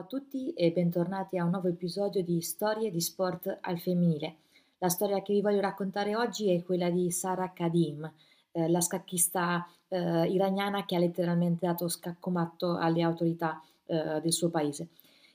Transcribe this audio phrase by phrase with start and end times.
[0.00, 4.36] a tutti e bentornati a un nuovo episodio di Storie di sport al femminile.
[4.78, 8.10] La storia che vi voglio raccontare oggi è quella di Sara Kadim,
[8.52, 14.48] eh, la scacchista eh, iraniana che ha letteralmente dato scaccomatto alle autorità eh, del suo
[14.48, 14.88] paese.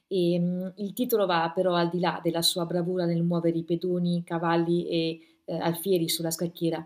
[0.08, 3.60] E, mh, mm, il titolo va però al di là della sua bravura nel muovere
[3.60, 6.84] i pedoni, cavalli e eh, alfieri sulla scacchiera.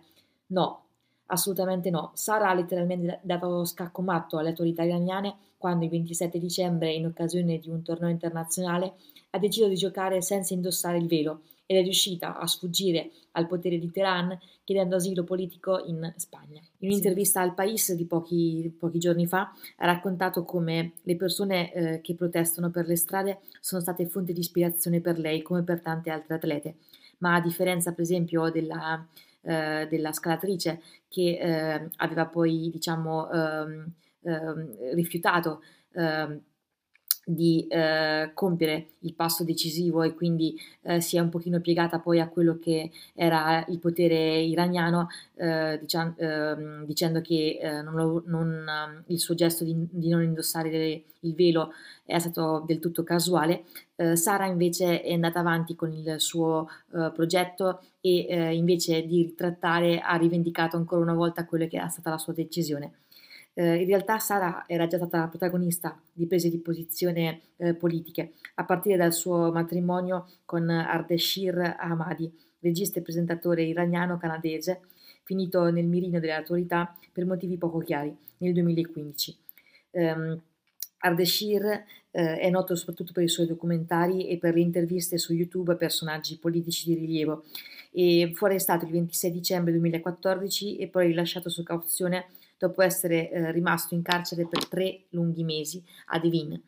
[0.48, 0.84] No,
[1.30, 2.12] assolutamente no.
[2.14, 7.70] Sara ha letteralmente dato scaccomatto alle autorità iraniane quando il 27 dicembre, in occasione di
[7.70, 8.94] un torneo internazionale,
[9.32, 13.78] ha deciso di giocare senza indossare il velo ed è riuscita a sfuggire al potere
[13.78, 16.62] di Teheran chiedendo asilo politico in Spagna.
[16.80, 22.02] In un'intervista al País di pochi, pochi giorni fa ha raccontato come le persone eh,
[22.02, 26.10] che protestano per le strade sono state fonte di ispirazione per lei come per tante
[26.10, 26.76] altre atlete,
[27.20, 29.06] ma a differenza per esempio della,
[29.42, 33.92] eh, della scalatrice che eh, aveva poi diciamo ehm,
[34.22, 35.62] ehm, rifiutato
[35.94, 36.42] ehm,
[37.32, 42.20] di eh, compiere il passo decisivo e quindi eh, si è un pochino piegata poi
[42.20, 46.16] a quello che era il potere iraniano eh, diciamo,
[46.86, 51.72] dicendo che eh, non lo, non, il suo gesto di, di, non indossare il velo
[52.04, 53.66] è stato del tutto casuale.
[53.96, 60.00] Eh, Sara invece è andata avanti con il suo eh, progetto e invece di ritrattare
[60.00, 62.94] ha rivendicato ancora una volta quello che era stata la sua decisione.
[63.54, 68.66] Eh, in realtà Sara era già stata protagonista di prese di posizione eh, politiche, a
[68.66, 74.82] partire dal suo matrimonio con Ardeshir Ahmadi, regista e presentatore iraniano-canadese,
[75.24, 79.38] finito nel mirino delle autorità per motivi poco chiari nel 2015.
[79.92, 80.42] Um, ehm,
[81.02, 81.64] Ardeshir
[82.12, 85.76] eh, è noto soprattutto per i suoi documentari e per le interviste su YouTube a
[85.76, 87.46] personaggi politici di rilievo
[87.92, 92.28] e fu arrestato il 26 dicembre 2014 e poi rilasciato su cauzione
[92.60, 96.62] dopo essere eh, rimasto in carcere per tre lunghi mesi a Devin.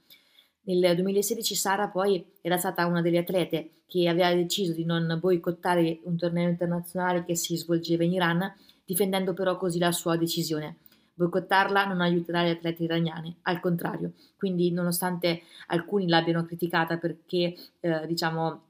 [0.64, 6.00] Nel 2016 Sara poi era stata una delle atlete che aveva deciso di non boicottare
[6.04, 10.78] un torneo internazionale che si svolgeva in Iran, difendendo però così la sua decisione.
[11.14, 14.14] Boicottarla non aiuterà le atlete iraniane, al contrario.
[14.38, 18.64] Quindi, nonostante alcuni l'abbiano criticata perché, eh, diciamo,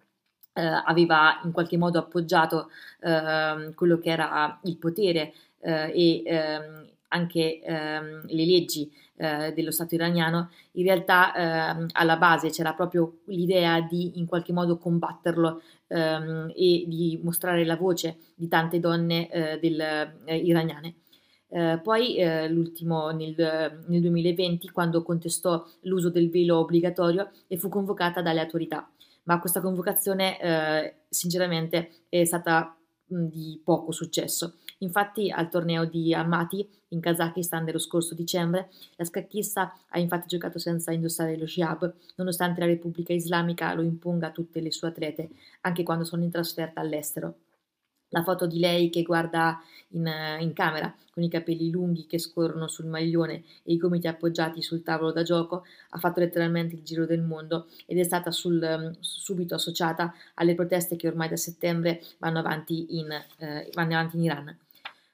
[0.54, 2.70] eh, aveva in qualche modo appoggiato
[3.02, 9.72] eh, quello che era il potere eh, e ehm, anche ehm, le leggi eh, dello
[9.72, 11.34] Stato iraniano, in realtà
[11.76, 17.66] ehm, alla base c'era proprio l'idea di in qualche modo combatterlo ehm, e di mostrare
[17.66, 20.96] la voce di tante donne eh, del, eh, iraniane.
[21.50, 23.36] Eh, poi eh, l'ultimo nel,
[23.88, 28.90] nel 2020 quando contestò l'uso del velo obbligatorio e fu convocata dalle autorità,
[29.24, 34.56] ma questa convocazione eh, sinceramente è stata di poco successo.
[34.82, 40.60] Infatti al torneo di Almaty in Kazakistan dello scorso dicembre la scacchista ha infatti giocato
[40.60, 45.30] senza indossare lo shiab, nonostante la Repubblica Islamica lo imponga a tutte le sue atlete,
[45.62, 47.36] anche quando sono in trasferta all'estero
[48.12, 50.10] la foto di lei che guarda in,
[50.40, 54.84] in, camera con i capelli lunghi che scorrono sul maglione e i gomiti appoggiati sul
[54.84, 59.56] tavolo da gioco ha fatto letteralmente il giro del mondo ed è stata sul, subito
[59.56, 64.58] associata alle proteste che ormai da settembre vanno avanti in, eh, vanno avanti in Iran.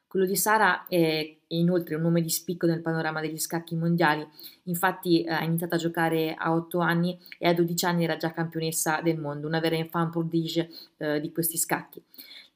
[0.07, 4.25] Quello di Sara è inoltre un nome di spicco nel panorama degli scacchi mondiali,
[4.63, 8.31] infatti eh, ha iniziato a giocare a 8 anni e a 12 anni era già
[8.31, 12.01] campionessa del mondo, una vera infant prodige eh, di questi scacchi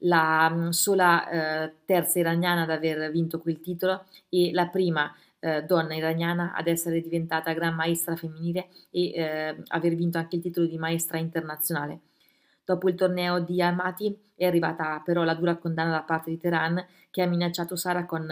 [0.04, 1.28] la mm, sola
[1.64, 6.66] eh, terza iraniana ad aver vinto quel titolo e la prima eh, donna iraniana ad
[6.68, 12.00] essere diventata gran maestra femminile e eh, aver vinto anche il titolo di maestra internazionale.
[12.72, 16.82] Dopo il torneo di Almaty è arrivata però la dura condanna da parte di Teheran
[17.10, 18.26] che ha minacciato Sara con,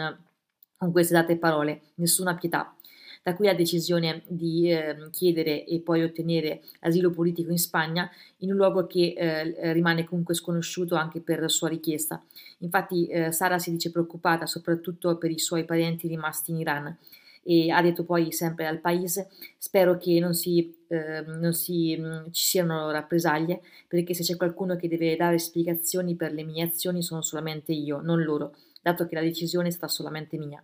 [0.77, 2.75] con queste date parole, nessuna pietà
[3.21, 8.49] da qui la decisione di eh, chiedere e poi ottenere asilo politico in Spagna, in
[8.49, 12.19] un luogo che eh, rimane comunque sconosciuto anche per sua richiesta.
[12.59, 16.97] Infatti eh, Sara si dice preoccupata soprattutto per i suoi parenti rimasti in Iran
[17.43, 22.31] e ha detto poi sempre al paese spero che non, si, eh, non si, mm,
[22.31, 27.01] ci siano rappresaglie perché se c'è qualcuno che deve dare spiegazioni per le mie azioni
[27.01, 30.63] sono solamente io, non loro, dato che la decisione è stata solamente mia.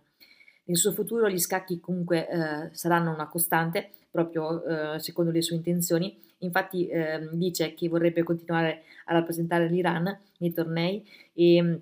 [0.64, 4.64] Nel suo futuro gli scacchi comunque eh, saranno una costante, proprio
[4.94, 6.16] eh, secondo le sue intenzioni.
[6.38, 11.02] Infatti eh, dice che vorrebbe continuare a rappresentare l'Iran nei tornei
[11.32, 11.74] e mm,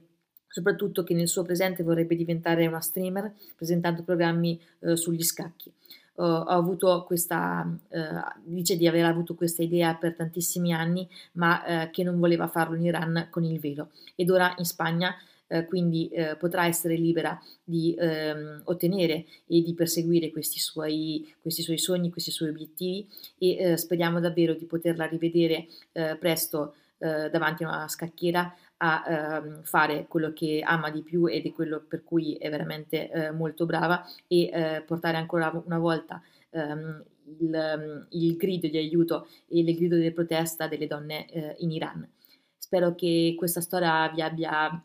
[0.57, 5.71] soprattutto che nel suo presente vorrebbe diventare una streamer presentando programmi eh, sugli scacchi.
[6.15, 8.01] ho avuto questa, eh,
[8.43, 12.75] dice di aver avuto questa idea per tantissimi anni, ma eh, che non voleva farlo
[12.75, 13.91] in Iran con il velo.
[14.15, 15.15] Ed ora in Spagna
[15.49, 21.61] eh, quindi eh, potrà essere libera di ehm, ottenere e di perseguire questi suoi, questi
[21.61, 23.07] suoi, sogni, questi suoi obiettivi
[23.37, 29.63] e eh, speriamo davvero di poterla rivedere eh, presto davanti a una scacchiera a ehm,
[29.63, 33.67] fare quello che ama di più ed è quello per cui è veramente eh, molto
[33.67, 37.05] brava e portare ancora una volta ehm,
[37.39, 41.27] il, il, grido di aiuto e il grido di protesta delle donne
[41.59, 42.09] in Iran.
[42.57, 44.83] Spero che questa storia vi abbia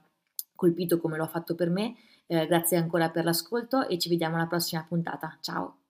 [0.62, 1.96] colpito come l'ho fatto per me.
[2.28, 5.38] Eh, grazie ancora per l'ascolto e ci vediamo alla prossima puntata.
[5.42, 5.81] Ciao!